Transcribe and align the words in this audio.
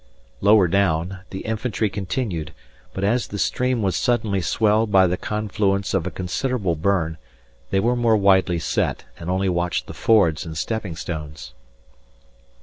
Lower 0.39 0.67
down, 0.67 1.19
the 1.29 1.41
infantry 1.41 1.87
continued; 1.87 2.55
but 2.91 3.03
as 3.03 3.27
the 3.27 3.37
stream 3.37 3.83
was 3.83 3.95
suddenly 3.95 4.41
swelled 4.41 4.91
by 4.91 5.05
the 5.05 5.15
confluence 5.15 5.93
of 5.93 6.07
a 6.07 6.09
considerable 6.09 6.73
burn, 6.75 7.19
they 7.69 7.79
were 7.79 7.95
more 7.95 8.17
widely 8.17 8.57
set, 8.57 9.05
and 9.19 9.29
only 9.29 9.47
watched 9.47 9.85
the 9.85 9.93
fords 9.93 10.43
and 10.43 10.57
stepping 10.57 10.95
stones. 10.95 11.53